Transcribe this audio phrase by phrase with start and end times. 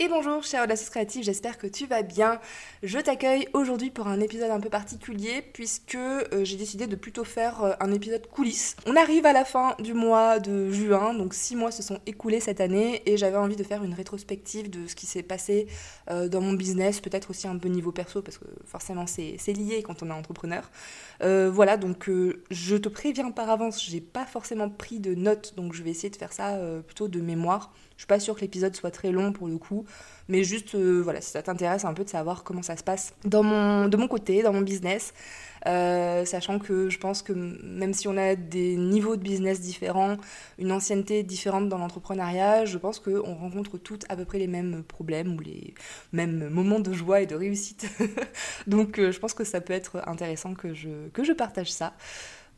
[0.00, 2.40] Et bonjour chère audacieux créative, j'espère que tu vas bien.
[2.82, 7.22] Je t'accueille aujourd'hui pour un épisode un peu particulier puisque euh, j'ai décidé de plutôt
[7.22, 8.76] faire euh, un épisode coulisses.
[8.86, 12.40] On arrive à la fin du mois de juin, donc six mois se sont écoulés
[12.40, 15.66] cette année et j'avais envie de faire une rétrospective de ce qui s'est passé
[16.10, 19.82] euh, dans mon business, peut-être aussi un peu niveau perso parce que forcément c'est lié
[19.82, 20.70] quand on est entrepreneur.
[21.20, 22.08] voilà, donc
[22.50, 26.08] je te préviens par avance, j'ai pas forcément pris de notes, donc je vais essayer
[26.08, 27.70] de faire ça plutôt de mémoire.
[28.00, 29.84] Je suis pas sûre que l'épisode soit très long pour le coup,
[30.26, 33.12] mais juste, euh, voilà, si ça t'intéresse un peu de savoir comment ça se passe
[33.26, 35.12] dans mon, de mon côté, dans mon business,
[35.66, 40.16] euh, sachant que je pense que même si on a des niveaux de business différents,
[40.58, 44.82] une ancienneté différente dans l'entrepreneuriat, je pense qu'on rencontre toutes à peu près les mêmes
[44.82, 45.74] problèmes ou les
[46.14, 47.86] mêmes moments de joie et de réussite.
[48.66, 51.92] Donc euh, je pense que ça peut être intéressant que je, que je partage ça.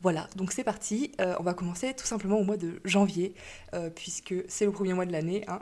[0.03, 1.13] Voilà, donc c'est parti.
[1.21, 3.33] Euh, on va commencer tout simplement au mois de janvier,
[3.73, 5.45] euh, puisque c'est le premier mois de l'année.
[5.47, 5.59] Hein.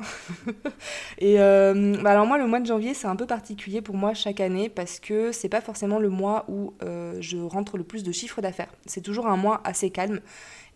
[1.20, 4.16] et euh, bah alors moi, le mois de janvier, c'est un peu particulier pour moi
[4.16, 6.73] chaque année, parce que c'est pas forcément le mois où
[7.19, 8.73] je rentre le plus de chiffres d'affaires.
[8.88, 10.22] C'est toujours un mois assez calme.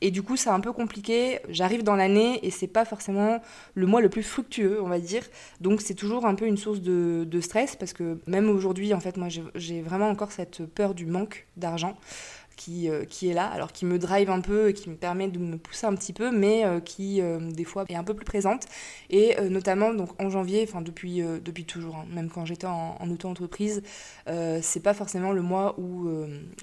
[0.01, 1.39] Et du coup, c'est un peu compliqué.
[1.49, 3.41] J'arrive dans l'année et c'est pas forcément
[3.73, 5.23] le mois le plus fructueux, on va dire.
[5.61, 8.99] Donc, c'est toujours un peu une source de, de stress parce que même aujourd'hui, en
[8.99, 11.97] fait, moi, j'ai vraiment encore cette peur du manque d'argent
[12.55, 15.39] qui, euh, qui est là, alors qui me drive un peu, qui me permet de
[15.39, 18.25] me pousser un petit peu, mais euh, qui euh, des fois est un peu plus
[18.25, 18.63] présente.
[19.09, 23.83] Et notamment donc en janvier, enfin depuis, depuis toujours, hein, même quand j'étais en, auto-entreprise,
[24.61, 26.09] c'est pas forcément le mois où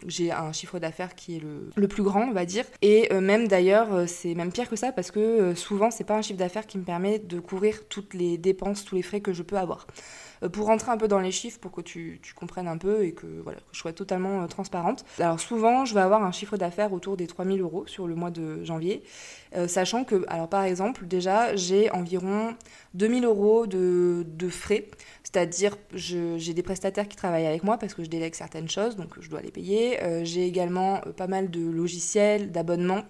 [0.07, 2.65] j'ai un chiffre d'affaires qui est le, le, plus grand, on va dire.
[2.83, 6.39] Et même d'ailleurs, c'est même pire que ça parce que souvent c'est pas un chiffre
[6.39, 9.57] d'affaires qui me permet de couvrir toutes les dépenses, tous les frais que je peux
[9.57, 9.87] avoir.
[10.43, 13.13] Euh, pour rentrer un peu dans les chiffres, pour que tu, comprennes un peu et
[13.13, 15.05] que, voilà, je sois totalement euh, transparente.
[15.19, 18.31] Alors souvent, je vais avoir un chiffre d'affaires autour des 3000 euros sur le mois
[18.31, 19.03] de janvier,
[19.55, 22.55] euh, sachant que, alors par exemple, déjà, j'ai environ
[22.95, 24.89] 2000 euros de frais,
[25.33, 29.21] c'est-à-dire j'ai des prestataires qui travaillent avec moi parce que je délègue certaines choses, donc
[29.21, 29.99] je dois les payer.
[30.25, 33.03] j'ai également pas mal de logiciels, d'abonnements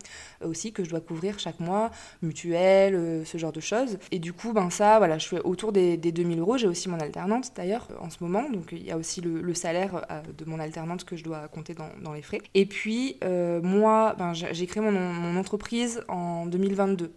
[0.44, 1.90] aussi que je dois couvrir chaque mois,
[2.22, 3.98] mutuelles, ce genre de choses.
[4.10, 6.56] Et du coup, ben ça, voilà, je suis autour des, des 2000 euros.
[6.56, 10.04] J'ai aussi mon alternance d'ailleurs en ce moment, donc il y a aussi le, salaire
[10.10, 12.40] euh, de mon alternante que je dois compter dans, les frais.
[12.54, 17.12] Et puis euh, moi, ben, j'ai créé mon, mon entreprise en 2022.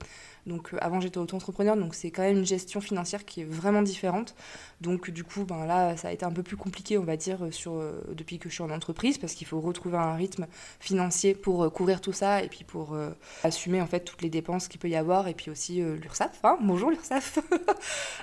[0.45, 3.81] Donc euh, avant j'étais auto-entrepreneur, donc c'est quand même une gestion financière qui est vraiment
[3.81, 4.35] différente.
[4.81, 7.39] Donc du coup, ben là, ça a été un peu plus compliqué, on va dire,
[7.51, 10.45] sur, euh, depuis que je suis en entreprise, parce qu'il faut retrouver un rythme
[10.79, 12.95] financier pour euh, couvrir tout ça et puis pour
[13.43, 16.39] assumer en fait toutes les dépenses qu'il peut y avoir et puis aussi l'URSSAF.
[16.43, 17.39] Hein Bonjour l'URSSAF.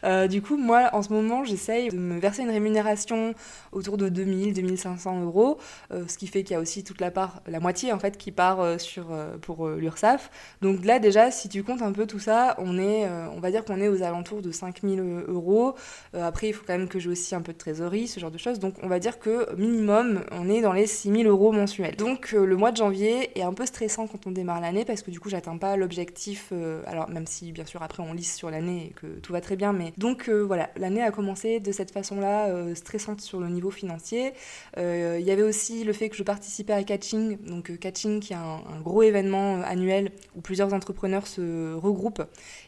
[0.29, 3.35] du coup, moi, en ce moment, j'essaye de me verser une rémunération
[3.73, 5.59] autour de 2000, 2500 euros,
[5.91, 8.33] ce qui fait qu'il y a aussi toute la part, la moitié en fait, qui
[8.33, 9.07] part sur
[9.41, 10.31] pour l'URSSAF.
[10.61, 13.65] Donc là, déjà, si tu comptes un peu ça, on est, euh, on va dire
[13.65, 15.75] qu'on est aux alentours de 5000 euros.
[16.15, 18.31] Euh, après, il faut quand même que j'ai aussi un peu de trésorerie, ce genre
[18.31, 18.59] de choses.
[18.59, 21.97] Donc, on va dire que minimum, on est dans les 6000 euros mensuels.
[21.97, 25.03] Donc, euh, le mois de janvier est un peu stressant quand on démarre l'année parce
[25.03, 26.53] que du coup, j'atteins pas l'objectif.
[26.87, 29.57] alors, même si, bien sûr, après, on lisse sur l'année et que tout va très
[29.57, 29.73] bien.
[29.73, 34.33] Mais donc, voilà, l'année a commencé de cette façon-là, stressante sur le niveau financier.
[34.77, 37.39] Il y avait aussi le fait que je participais à Catching.
[37.47, 42.02] Donc, Catching, qui est un gros événement annuel où plusieurs entrepreneurs se regroupent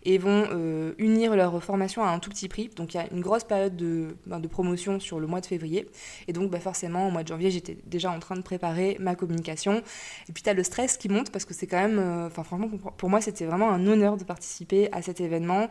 [0.04, 2.70] et vont euh, unir leur formation à un tout petit prix.
[2.76, 5.88] Donc il y a une grosse période de, ben, promotion sur le mois de février.
[6.28, 9.14] Et donc bah, forcément, au mois de janvier, j'étais déjà en train de préparer ma
[9.14, 9.82] communication.
[10.28, 12.44] Et puis tu as le stress qui monte parce que c'est quand même, euh, enfin
[12.44, 15.68] franchement, pour moi, c'était vraiment un honneur de participer à cet événement.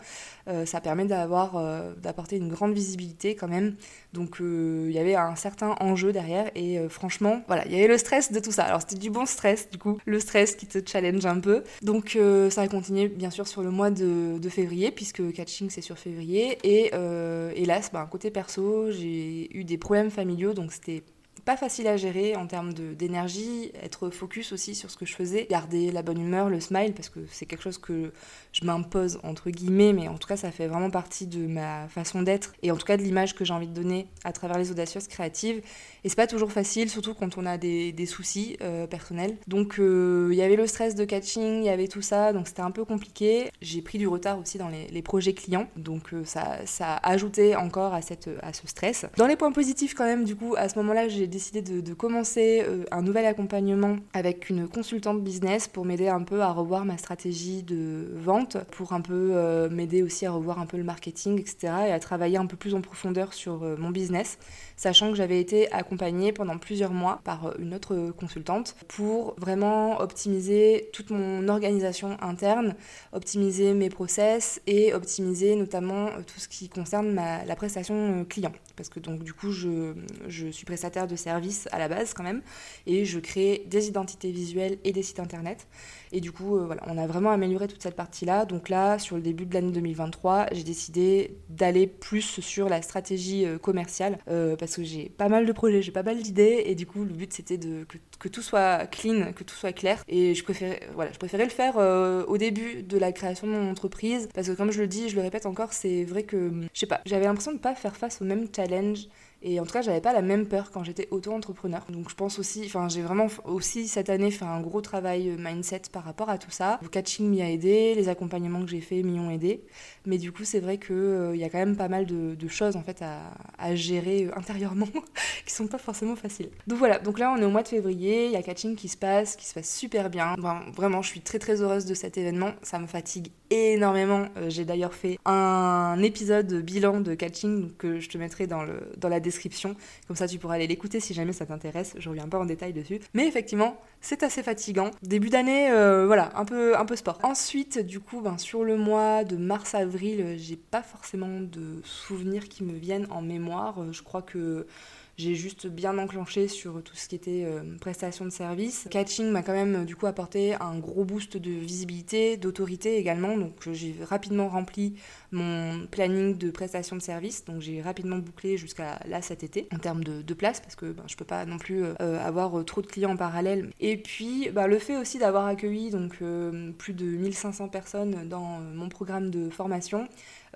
[0.47, 1.53] Euh, ça permet d'avoir,
[1.97, 3.75] d'apporter une grande visibilité quand même.
[4.13, 6.49] Donc il y avait un certain enjeu derrière.
[6.55, 8.63] Et franchement, voilà, il y avait le stress de tout ça.
[8.63, 11.63] Alors c'était du bon stress, du coup, le stress qui te challenge un peu.
[11.81, 12.17] Donc
[12.49, 16.57] ça a continué, bien sûr, sur le mois de, février, puisque catching c'est sur février.
[16.63, 21.03] Et euh, hélas, bah, côté perso, j'ai eu des problèmes familiaux, donc c'était
[21.45, 25.47] pas facile à gérer en termes d'énergie, être focus aussi sur ce que je faisais,
[25.49, 28.11] garder la bonne humeur, le smile, parce que c'est quelque chose que
[28.53, 32.21] je m'impose entre guillemets, mais en tout cas ça fait vraiment partie de ma façon
[32.21, 34.71] d'être et en tout cas de l'image que j'ai envie de donner à travers les
[34.71, 35.61] audacieuses créatives.
[36.03, 39.37] Et c'est pas toujours facile, surtout quand on a des, soucis euh, personnels.
[39.47, 42.47] Donc euh, il y avait le stress de catching, il y avait tout ça, donc
[42.47, 43.49] c'était un peu compliqué.
[43.61, 47.57] J'ai pris du retard aussi dans les, projets clients, donc euh, ça, ça a ajouté
[47.57, 49.05] encore à, cette, à ce stress.
[49.17, 52.65] Dans les points positifs quand même, du coup, à ce moment-là, j'ai décidé de, commencer
[52.91, 57.63] un nouvel accompagnement avec une consultante business pour m'aider un peu à revoir ma stratégie
[57.63, 61.73] de vente, pour un peu m'aider aussi à revoir un peu le marketing, etc.
[61.87, 64.37] et à travailler un peu plus en profondeur sur mon business
[64.75, 69.99] sachant que j'avais été accompagnée pendant plusieurs mois par euh, une autre consultante pour vraiment
[70.01, 72.75] optimiser toute mon organisation interne,
[73.11, 78.51] optimiser mes process et optimiser notamment euh, tout ce qui concerne la prestation euh, client.
[78.75, 79.93] Parce que donc du coup je,
[80.27, 82.41] je suis prestataire de services à la base quand même
[82.85, 85.67] et je crée des identités visuelles et des sites internet.
[86.11, 88.45] Et du coup, voilà, on a vraiment amélioré toute cette partie-là.
[88.45, 93.47] Donc là, sur le début de l'année 2023, j'ai décidé d'aller plus sur la stratégie
[93.61, 94.19] commerciale
[94.59, 97.13] parce que j'ai pas mal de projets, j'ai pas mal d'idées et du coup le
[97.13, 97.85] but c'était de
[98.19, 101.49] que, tout soit clean, que tout soit clair et je préférais voilà, je préférais le
[101.49, 104.87] faire euh, au début de la création de mon entreprise parce que comme je le
[104.87, 107.75] dis, je le répète encore, c'est vrai que je sais pas, j'avais l'impression de pas
[107.75, 109.07] faire face au même challenge
[109.45, 111.85] et en tout cas, j'avais pas la même peur quand j'étais auto-entrepreneur.
[111.89, 115.35] Donc je pense aussi, enfin j'ai vraiment aussi cette année fait un gros travail euh,
[115.37, 116.79] mindset par rapport à tout ça.
[116.81, 119.65] Le catching m'y a aidé, les accompagnements que j'ai fait m'y ont aidé.
[120.05, 122.75] Mais du coup, c'est vrai qu'il euh, y a quand même pas mal de, choses
[122.75, 124.87] en fait à, gérer euh, intérieurement
[125.45, 126.49] qui sont pas forcément faciles.
[126.67, 128.87] Donc voilà, donc là on est au mois de février, il y a catching qui
[128.87, 130.35] se passe, qui se passe super bien.
[130.73, 132.51] vraiment, je suis très très heureuse de cet événement.
[132.61, 134.27] Ça me fatigue énormément.
[134.47, 139.09] j'ai d'ailleurs fait un épisode bilan de catching que je te mettrai dans, le, dans
[139.09, 139.75] la description.
[140.07, 141.95] Comme ça, tu pourras aller l'écouter si jamais ça t'intéresse.
[141.97, 142.99] Je reviens pas en détail dessus.
[143.13, 144.91] Mais effectivement, c'est assez fatigant.
[145.01, 147.19] Début d'année, euh, voilà, un peu, un peu sport.
[147.23, 152.63] Ensuite, du coup, ben, sur le mois de mars-avril, j'ai pas forcément de souvenirs qui
[152.63, 153.91] me viennent en mémoire.
[153.91, 154.67] Je crois que
[155.15, 158.87] j'ai juste bien enclenché sur tout ce qui était euh, prestation de service.
[158.89, 163.37] Catching m'a quand même du coup apporté un gros boost de visibilité, d'autorité également.
[163.37, 164.95] Donc j'ai rapidement rempli
[165.31, 167.45] mon planning de prestation de service.
[167.45, 171.03] Donc j'ai rapidement bouclé jusqu'à là cet été en termes de, place parce que ben,
[171.05, 173.69] je peux pas non plus euh, avoir trop de clients en parallèle.
[173.79, 178.59] Et puis bah, le fait aussi d'avoir accueilli donc euh, plus de 1500 personnes dans
[178.73, 180.07] mon programme de formation,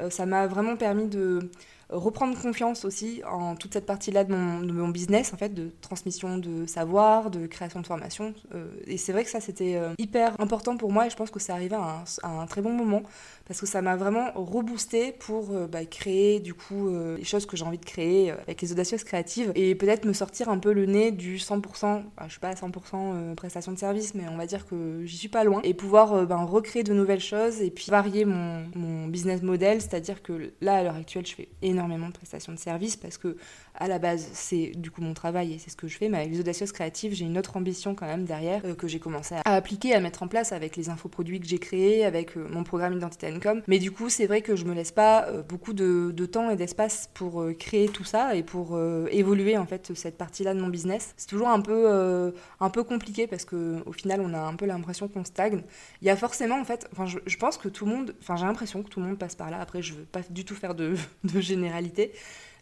[0.09, 1.49] ça m'a vraiment permis de
[1.89, 6.65] reprendre confiance aussi en toute cette partie-là de mon, business, en fait, de transmission de
[6.65, 8.33] savoir, de création de formation.
[8.53, 11.29] Euh, et c'est vrai que ça, c'était euh, hyper important pour moi et je pense
[11.29, 13.03] que c'est arrivé à un, très bon moment
[13.45, 17.55] parce que ça m'a vraiment reboosté pour euh, bah, créer du coup les choses que
[17.55, 20.85] j'ai envie de créer avec les audacieuses créatives et peut-être me sortir un peu le
[20.85, 24.45] nez du 100%, bah, je suis pas à 100% prestation de service, mais on va
[24.45, 27.87] dire que j'y suis pas loin et pouvoir ben, recréer de nouvelles choses et puis
[27.89, 32.07] varier mon, mon business model, c'est-à-dire que là, à l'heure actuelle, je fais énormément énormément
[32.07, 33.37] de prestations de services parce que
[33.75, 36.09] à la base c'est du coup mon travail et c'est ce que je fais.
[36.09, 38.99] Mais avec les audacieuses créatives j'ai une autre ambition quand même derrière euh, que j'ai
[38.99, 42.47] commencé à appliquer à mettre en place avec les infoproduits que j'ai créés avec euh,
[42.49, 43.61] mon programme Identité Income.
[43.67, 46.57] Mais du coup c'est vrai que je me laisse pas euh, beaucoup de, temps et
[46.57, 48.77] d'espace pour créer tout ça et pour
[49.11, 51.13] évoluer en fait cette partie là de mon business.
[51.15, 54.65] C'est toujours un peu un peu compliqué parce que au final on a un peu
[54.65, 55.61] l'impression qu'on stagne.
[56.01, 58.35] Il y a forcément en fait enfin je, je pense que tout le monde enfin
[58.35, 59.61] j'ai l'impression que tout le monde passe par là.
[59.61, 62.11] Après je veux pas du tout faire de, de généralité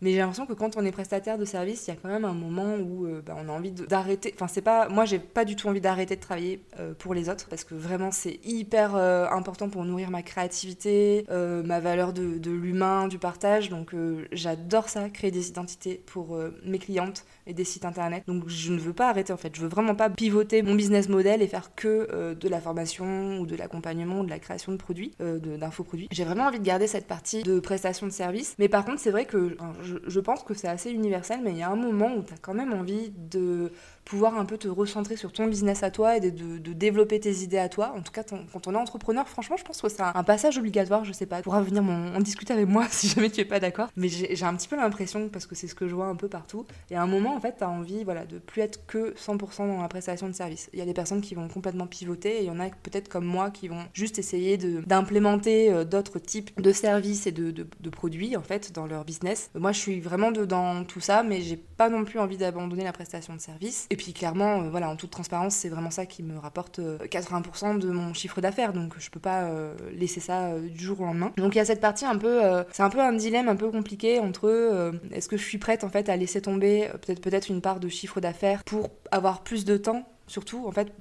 [0.01, 2.25] mais j'ai l'impression que quand on est prestataire de service, il y a quand même
[2.25, 4.33] un moment où euh, bah, on a envie d'arrêter.
[4.35, 4.89] Enfin, c'est pas.
[4.89, 7.75] Moi, j'ai pas du tout envie d'arrêter de travailler euh, pour les autres parce que
[7.75, 13.19] vraiment, c'est hyper euh, important pour nourrir ma créativité, ma valeur de, de l'humain, du
[13.19, 13.69] partage.
[13.69, 13.95] Donc,
[14.31, 18.23] j'adore ça, créer des identités pour mes clientes et des sites internet.
[18.27, 19.55] Donc, je ne veux pas arrêter en fait.
[19.55, 23.45] Je veux vraiment pas pivoter mon business model et faire que de la formation ou
[23.45, 26.07] de l'accompagnement ou de la création de produits, d'infoproduits.
[26.11, 28.55] J'ai vraiment envie de garder cette partie de prestation de service.
[28.59, 31.63] Mais par contre, c'est vrai que je, pense que c'est assez universel, mais il y
[31.63, 33.71] a un moment où tu as quand même envie de
[34.05, 37.57] pouvoir un peu te recentrer sur ton business à toi et de, développer tes idées
[37.57, 37.93] à toi.
[37.97, 41.03] En tout cas, quand on est entrepreneur, franchement, je pense que c'est un, passage obligatoire,
[41.05, 41.37] je sais pas.
[41.37, 43.89] Tu pourras venir en discuter avec moi si jamais tu es pas d'accord.
[43.95, 46.27] Mais j'ai un petit peu l'impression, parce que c'est ce que je vois un peu
[46.27, 49.13] partout, et à un moment, en fait, tu as envie voilà, de plus être que
[49.15, 50.69] 100% dans la prestation de service.
[50.73, 53.09] Il y a des personnes qui vont complètement pivoter, et il y en a peut-être
[53.09, 57.89] comme moi qui vont juste essayer d'implémenter euh, d'autres types de services et de, de,
[57.89, 59.49] produits, en fait, dans leur business.
[59.55, 62.91] Moi, je suis vraiment dedans tout ça, mais j'ai pas non plus envie d'abandonner la
[62.91, 66.37] prestation de service puis clairement, euh, voilà, en toute transparence, c'est vraiment ça qui me
[66.37, 69.49] rapporte 80% de mon chiffre d'affaires, donc je peux pas
[69.93, 71.31] laisser ça du jour au lendemain.
[71.37, 73.69] Donc il y a cette partie un peu, c'est un peu un dilemme un peu
[73.69, 77.61] compliqué entre est-ce que je suis prête en fait à laisser tomber peut-être peut-être une
[77.61, 80.91] part de chiffre d'affaires pour avoir plus de temps surtout en fait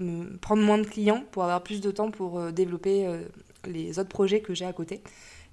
[0.41, 3.07] prendre moins de clients pour avoir plus de temps pour développer
[3.67, 5.03] les autres projets que j'ai à côté.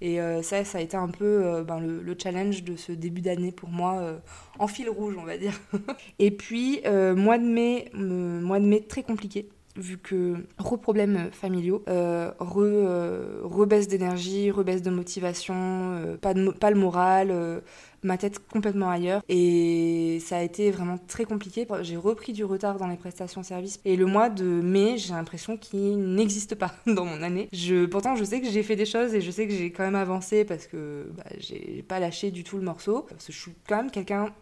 [0.01, 3.21] Et euh, ça, ça a été un peu euh, ben, le, challenge de ce début
[3.21, 4.17] d'année pour moi, euh,
[4.57, 5.53] en fil rouge, on va dire.
[6.19, 6.81] et puis,
[7.15, 14.81] mois de mai, mois de mai très compliqué vu que re-problèmes familiaux, re-baisse d'énergie, re-baisse
[14.81, 17.61] de motivation, pas le moral,
[18.03, 19.23] ma tête complètement ailleurs.
[19.29, 21.67] Et ça a été vraiment très compliqué.
[21.81, 23.79] J'ai repris du retard dans les prestations services.
[23.85, 27.49] Et le mois de mai, j'ai l'impression qu'il n'existe pas dans mon année.
[27.89, 29.95] Pourtant, je sais que j'ai fait des choses et je sais que j'ai quand même
[29.95, 33.07] avancé parce que bah, j'ai pas lâché du tout le morceau.
[33.27, 34.33] Je suis quand même quelqu'un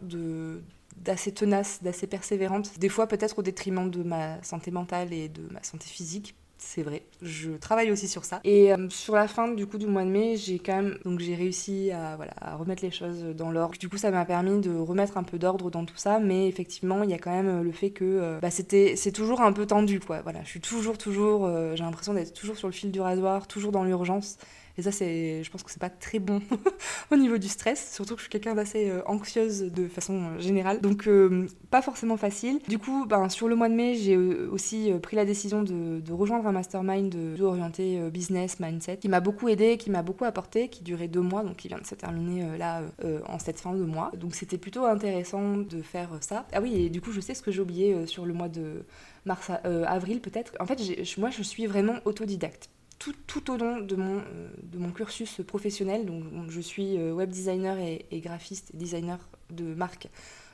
[0.96, 5.42] d'assez tenace, d'assez persévérante, des fois peut-être au détriment de ma santé mentale et de
[5.50, 7.02] ma santé physique, c'est vrai.
[7.22, 8.40] Je travaille aussi sur ça.
[8.44, 11.18] Et euh, sur la fin du coup du mois de mai, j'ai quand même donc
[11.18, 13.78] j'ai réussi à voilà à remettre les choses dans l'ordre.
[13.78, 17.02] Du coup, ça m'a permis de remettre un peu d'ordre dans tout ça, mais effectivement,
[17.02, 19.52] il y a quand même euh, le fait que euh, bah, c'était c'est toujours un
[19.52, 20.20] peu tendu quoi.
[20.20, 23.72] Voilà, je suis toujours toujours j'ai l'impression d'être toujours sur le fil du rasoir, toujours
[23.72, 24.36] dans l'urgence.
[24.80, 26.40] Et ça, c'est, je pense que c'est pas très bon
[27.10, 30.38] au niveau du stress, surtout que je suis quelqu'un d'assez euh, anxieuse de façon euh,
[30.38, 30.80] générale.
[30.80, 32.60] Donc, euh, pas forcément facile.
[32.66, 36.46] Du coup, ben, sur le mois de mai, j'ai aussi pris la décision de, rejoindre
[36.46, 41.08] un mastermind orienté business, mindset, qui m'a beaucoup aidé, qui m'a beaucoup apporté, qui durait
[41.08, 42.82] deux mois, donc qui vient de se terminer là
[43.26, 44.10] en cette fin de mois.
[44.16, 46.46] Donc, c'était plutôt intéressant de faire ça.
[46.54, 48.84] Ah oui, et du coup, je sais ce que j'ai oublié sur le mois de
[49.26, 50.54] mars, avril peut-être.
[50.58, 50.80] En fait,
[51.18, 52.70] moi, je suis vraiment autodidacte
[53.00, 56.06] tout, au long de mon, euh, cursus professionnel.
[56.48, 59.18] Je suis euh, web designer et, graphiste et designer
[59.50, 60.08] de marque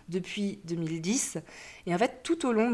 [0.08, 1.38] depuis 2010.
[1.86, 2.70] Et en fait, tout au long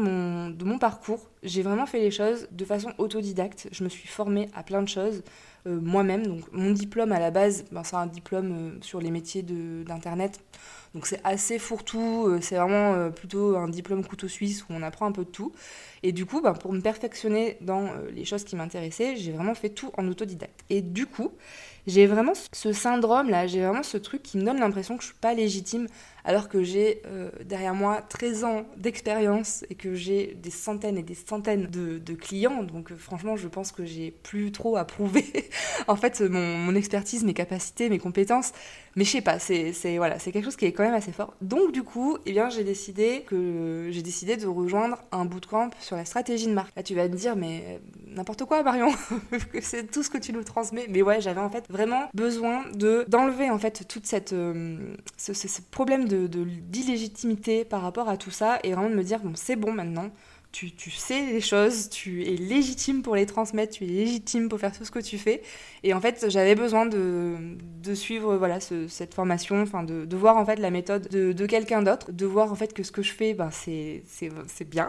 [0.49, 3.67] de mon parcours, j'ai vraiment fait les choses de façon autodidacte.
[3.71, 5.23] Je me suis formée à plein de choses
[5.67, 6.25] euh, moi-même.
[6.25, 10.39] Donc, mon diplôme à la base, ben, c'est un diplôme sur les métiers d'Internet.
[10.93, 14.83] Donc c'est assez fourre-tout, euh, c'est vraiment euh, plutôt un diplôme couteau suisse où on
[14.83, 15.51] apprend un peu de tout.
[16.03, 19.55] Et du coup, ben, pour me perfectionner dans euh, les choses qui m'intéressaient, j'ai vraiment
[19.55, 20.63] fait tout en autodidacte.
[20.69, 21.31] Et du coup,
[21.87, 25.17] j'ai vraiment ce syndrome-là, j'ai vraiment ce truc qui me donne l'impression que je suis
[25.19, 25.87] pas légitime
[26.25, 31.03] alors que j'ai euh, derrière moi 13 ans d'expérience et que j'ai des centaines et
[31.03, 32.63] des centaines de, clients.
[32.63, 35.25] Donc euh, franchement, je pense que j'ai plus trop à prouver
[35.87, 38.51] en fait mon, expertise, mes capacités, mes compétences.
[38.95, 41.33] Mais je sais pas, c'est voilà, c'est quelque chose qui est quand même assez fort.
[41.41, 45.95] Donc du coup, eh bien j'ai décidé que j'ai décidé de rejoindre un bootcamp sur
[45.95, 46.75] la stratégie de marque.
[46.75, 47.77] Là, tu vas me dire mais euh,
[48.15, 48.91] n'importe quoi Marion,
[49.61, 50.85] c'est tout ce que tu nous transmets.
[50.89, 55.61] Mais ouais, j'avais en fait vraiment besoin de d'enlever en fait toute cette ce, ce
[55.71, 59.55] problème de d'illégitimité par rapport à tout ça et vraiment de me dire bon c'est
[59.55, 60.09] bon maintenant
[60.53, 64.59] tu, tu, sais les choses, tu es légitime pour les transmettre, tu es légitime pour
[64.59, 65.41] faire tout ce que tu fais.
[65.81, 67.35] Et en fait, j'avais besoin de,
[67.81, 71.45] de, suivre voilà, cette formation, enfin de, de, voir en fait la méthode de, de
[71.47, 74.03] quelqu'un d'autre, de voir en fait que ce que je fais, ben, c'est
[74.69, 74.87] bien,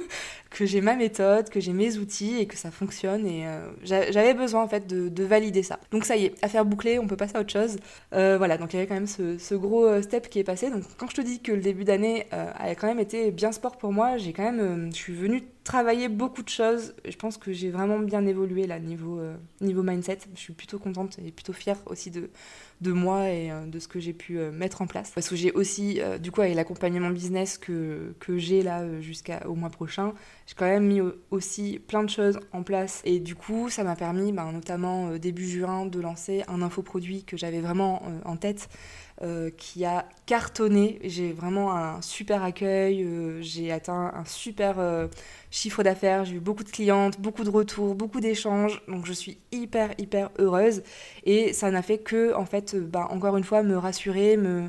[0.54, 3.26] que j'ai ma méthode, que j'ai mes outils et que ça fonctionne.
[3.26, 5.80] Et euh, j'avais besoin en fait de, de, valider ça.
[5.90, 7.76] Donc ça y est, affaire bouclée, on peut passer à autre chose.
[8.12, 10.44] Euh, voilà, donc il y avait quand même ce, ce, gros euh, step qui est
[10.44, 10.70] passé.
[10.70, 13.76] Donc quand je te dis que le début d'année a quand même été bien sport
[13.76, 16.94] pour moi, j'ai quand même, je suis venue travailler beaucoup de choses.
[17.04, 19.20] Je pense que j'ai vraiment bien évolué là niveau,
[19.60, 20.18] niveau mindset.
[20.34, 22.30] Je suis plutôt contente et plutôt fière aussi de,
[22.92, 25.10] moi et de ce que j'ai pu mettre en place.
[25.14, 30.12] Parce que j'ai aussi, du coup, avec l'accompagnement business que, j'ai là jusqu'au mois prochain,
[30.46, 33.96] j'ai quand même mis aussi plein de choses en place et du coup ça m'a
[33.96, 38.36] permis ben, notamment euh, début juin de lancer un infoproduit que j'avais vraiment euh, en
[38.36, 38.68] tête
[39.22, 40.98] euh, qui a cartonné.
[41.04, 43.06] J'ai vraiment un super accueil,
[43.40, 44.76] j'ai atteint un super
[45.50, 49.38] chiffre d'affaires, j'ai eu beaucoup de clientes, beaucoup de retours, beaucoup d'échanges, donc je suis
[49.52, 50.82] hyper hyper heureuse
[51.24, 54.68] et ça n'a fait que en fait ben, encore une fois me rassurer, me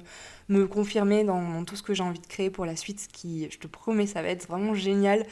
[0.50, 3.58] me confirmer dans, tout ce que j'ai envie de créer pour la suite, qui, je
[3.58, 5.26] te promets, ça va être vraiment génial.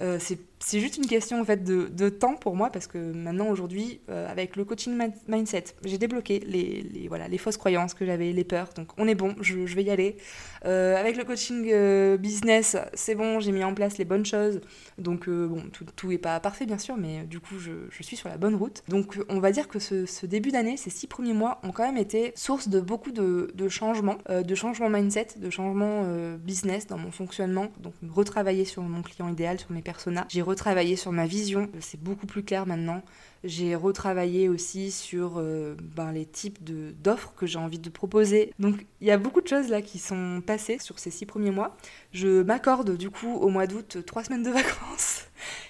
[0.00, 0.38] Euh, c'est
[0.72, 4.30] juste une question en fait de, de, temps pour moi parce que maintenant aujourd'hui euh,
[4.30, 4.98] avec le coaching
[5.28, 9.06] mindset j'ai débloqué les, les, voilà les fausses croyances que j'avais les peurs donc on
[9.06, 10.16] est bon je, vais y aller
[10.64, 14.60] euh, avec le coaching business c'est bon j'ai mis en place les bonnes choses
[14.98, 17.72] donc bon tout, tout est pas parfait bien sûr mais du coup je,
[18.02, 20.90] suis sur la bonne route donc on va dire que ce, ce début d'année ces
[20.90, 24.88] six premiers mois ont quand même été source de beaucoup de, de changements de changement
[24.88, 27.68] mindset, de changement euh, business dans mon fonctionnement.
[27.80, 30.26] Donc retravailler sur mon client idéal, sur mes personas.
[30.46, 33.02] Retravaillé sur ma vision, c'est beaucoup plus clair maintenant.
[33.44, 38.52] J'ai retravaillé aussi sur euh, ben, les types d'offres que j'ai envie de proposer.
[38.58, 41.50] Donc il y a beaucoup de choses là qui sont passées sur ces six premiers
[41.50, 41.76] mois.
[42.12, 45.26] Je m'accorde du coup au mois d'août trois semaines de vacances.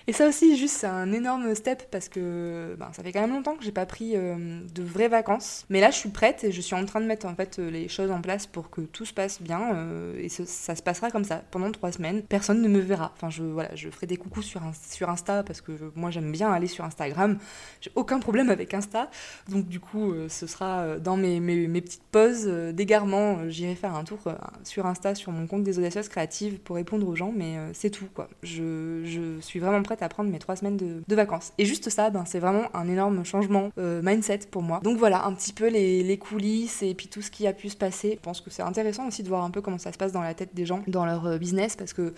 [0.08, 3.32] Et ça aussi, juste, c'est un énorme step parce que ben, ça fait quand même
[3.32, 5.66] longtemps que j'ai pas pris euh, de vraies vacances.
[5.68, 7.70] Mais là, je suis prête et je suis en train de mettre en fait euh,
[7.70, 9.74] les choses en place pour que tout se passe bien.
[9.74, 12.22] Euh, et ça se passera comme ça pendant trois semaines.
[12.22, 13.12] Personne ne me verra.
[13.16, 16.52] Enfin, je, voilà, je ferai des coucous sur, sur Insta parce que moi, j'aime bien
[16.52, 17.38] aller sur Instagram.
[17.80, 19.10] J'ai aucun problème avec Insta.
[19.48, 23.48] Donc, du coup, ce sera dans mes, mes, mes petites pauses d'égarement.
[23.48, 24.20] J'irai faire un tour
[24.62, 27.32] sur Insta, sur mon compte des audacieuses créatives pour répondre aux gens.
[27.34, 28.28] Mais c'est tout, quoi.
[28.44, 31.52] Je, je suis vraiment prête à prendre mes trois semaines de, vacances.
[31.58, 34.80] Et juste ça, ben, c'est vraiment un énorme changement euh, mindset pour moi.
[34.82, 37.76] Donc voilà, un petit peu les, coulisses et puis tout ce qui a pu se
[37.76, 38.12] passer.
[38.16, 40.22] Je pense que c'est intéressant aussi de voir un peu comment ça se passe dans
[40.22, 42.14] la tête des gens, dans leur euh, business, parce que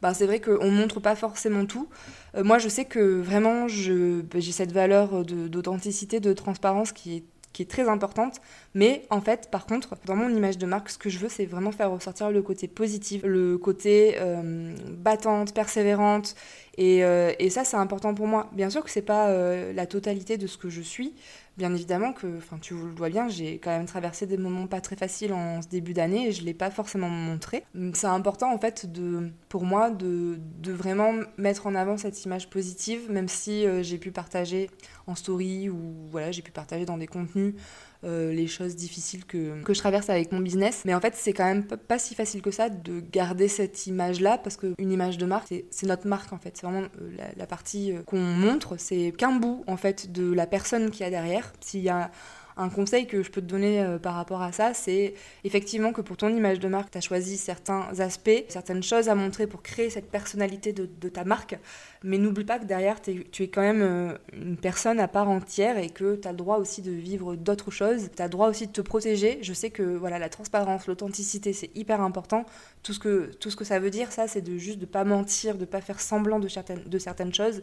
[0.00, 1.88] ben, c'est vrai qu'on ne montre pas forcément tout.
[2.34, 7.24] Euh, moi, je sais que vraiment, ben, j'ai cette valeur d'authenticité, de, transparence qui est
[7.52, 8.40] qui est très importante.
[8.74, 11.46] Mais en fait, par contre, dans mon image de marque, ce que je veux, c'est
[11.46, 14.16] vraiment faire ressortir le côté positif, le côté
[15.02, 16.34] battante, persévérante
[16.78, 18.48] euh, et, ça, c'est important pour moi.
[18.52, 21.14] Bien sûr que c'est pas euh, la totalité de ce que je suis.
[21.58, 24.96] Bien évidemment que, tu le vois bien, j'ai quand même traversé des moments pas très
[24.96, 27.64] faciles en ce début d'année et je l'ai pas forcément montré.
[27.92, 32.48] C'est important en fait de, pour moi, de, de, vraiment mettre en avant cette image
[32.48, 34.70] positive, même si euh, j'ai pu partager
[35.06, 35.78] en story ou
[36.10, 37.54] voilà, j'ai pu partager dans des contenus
[38.04, 40.82] euh, les choses difficiles que, que je traverse avec mon business.
[40.84, 44.38] Mais en fait, c'est quand même pas, si facile que ça de garder cette image-là,
[44.38, 46.56] parce qu'une image de marque, c'est notre marque en fait.
[46.56, 50.32] C'est vraiment euh, la, la partie euh, qu'on montre, c'est qu'un bout en fait de
[50.32, 51.52] la personne qui a derrière.
[51.60, 52.10] S'il y a
[52.56, 56.00] un conseil que je peux te donner euh, par rapport à ça, c'est effectivement que
[56.00, 59.62] pour ton image de marque, tu as choisi certains aspects, certaines choses à montrer pour
[59.62, 61.58] créer cette personnalité de, ta marque.
[62.04, 65.78] Mais n'oublie pas que derrière, tu es quand même euh, une personne à part entière
[65.78, 68.10] et que tu as le droit aussi de vivre d'autres choses.
[68.14, 69.38] Tu as le droit aussi de te protéger.
[69.42, 72.44] Je sais que voilà, la transparence, l'authenticité, c'est hyper important.
[72.82, 75.04] Tout ce, que, tout ce que ça veut dire, ça, c'est de juste de pas
[75.04, 77.62] mentir, de pas faire semblant de certaines, de certaines choses.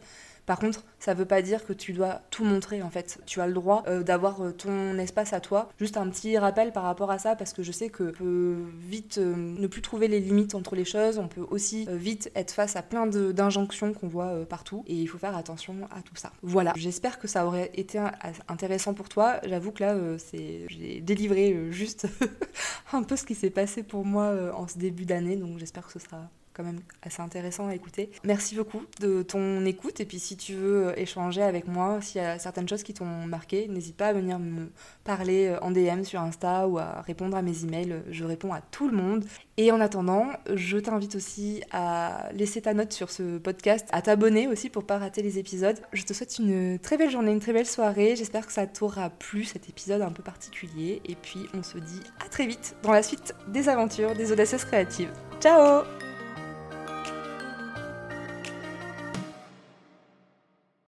[0.49, 3.21] Par contre, ça veut pas dire que tu dois tout montrer en fait.
[3.27, 5.69] Tu as le droit euh, d'avoir euh, ton espace à toi.
[5.79, 9.19] Juste un petit rappel par rapport à ça parce que je sais que peut vite
[9.19, 11.19] euh, ne plus trouver les limites entre les choses.
[11.19, 15.19] On peut aussi vite être face à plein d'injonctions qu'on voit partout et il faut
[15.19, 16.31] faire attention à tout ça.
[16.41, 16.73] Voilà.
[16.75, 18.01] J'espère que ça aurait été
[18.47, 19.39] intéressant pour toi.
[19.45, 22.07] J'avoue que là, c'est j'ai délivré juste
[22.91, 25.35] un peu ce qui s'est passé pour moi en ce début d'année.
[25.35, 26.27] Donc j'espère que ce sera
[26.59, 28.11] quand même assez intéressant à écouter.
[28.25, 32.23] Merci beaucoup de ton écoute et puis si tu veux échanger avec moi, s'il y
[32.23, 34.69] a certaines choses qui t'ont marqué, n'hésite pas à venir me
[35.05, 38.03] parler en DM sur Insta ou à répondre à mes emails.
[38.11, 39.23] Je réponds à tout le monde.
[39.55, 44.47] Et en attendant, je t'invite aussi à laisser ta note sur ce podcast, à t'abonner
[44.47, 45.77] aussi pour pas rater les épisodes.
[45.93, 48.15] Je te souhaite une très belle journée, une très belle soirée.
[48.17, 51.01] J'espère que ça t'aura plu cet épisode un peu particulier.
[51.05, 54.65] Et puis on se dit à très vite dans la suite des aventures des audacieuses
[54.65, 55.11] créatives.
[55.41, 55.83] Ciao